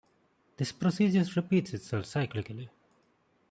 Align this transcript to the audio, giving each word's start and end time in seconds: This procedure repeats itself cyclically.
This 0.57 0.71
procedure 0.71 1.23
repeats 1.35 1.75
itself 1.75 2.05
cyclically. 2.05 2.69